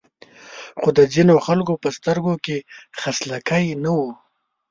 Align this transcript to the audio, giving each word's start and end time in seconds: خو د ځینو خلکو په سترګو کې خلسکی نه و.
خو 0.79 0.89
د 0.97 0.99
ځینو 1.13 1.35
خلکو 1.45 1.73
په 1.83 1.89
سترګو 1.97 2.33
کې 2.45 2.57
خلسکی 2.99 3.65
نه 3.83 3.91
و. 3.97 3.99